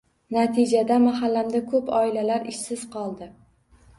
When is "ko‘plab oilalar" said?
1.73-2.49